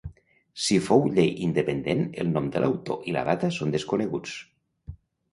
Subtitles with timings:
[0.67, 4.33] Si fou llei independent el nom de l'autor i la data són desconeguts.